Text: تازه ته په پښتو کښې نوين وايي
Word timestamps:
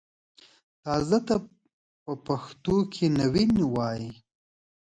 تازه 0.83 1.19
ته 1.27 1.35
په 2.03 2.13
پښتو 2.25 2.75
کښې 2.93 3.07
نوين 3.19 3.51
وايي 3.73 4.11